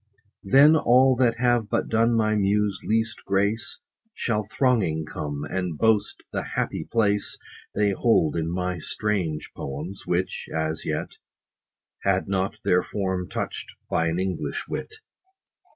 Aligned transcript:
Then 0.43 0.75
all 0.75 1.15
that 1.17 1.37
have 1.37 1.69
but 1.69 1.87
done 1.87 2.15
my 2.15 2.33
Muse 2.33 2.79
least 2.83 3.23
grace, 3.23 3.81
70 4.15 4.15
Shall 4.15 4.43
thronging 4.45 5.05
come, 5.05 5.43
and 5.43 5.77
boast 5.77 6.23
the 6.31 6.41
happy 6.55 6.87
place 6.91 7.37
They 7.75 7.91
hold 7.91 8.35
in 8.35 8.49
my 8.51 8.79
strange 8.79 9.51
poems, 9.55 10.07
which, 10.07 10.49
as 10.51 10.87
yet, 10.87 11.17
Had 12.01 12.27
not 12.27 12.57
their 12.65 12.81
form 12.81 13.29
touch'd 13.29 13.73
by 13.91 14.07
an 14.07 14.17
English 14.17 14.67
wit. 14.67 14.95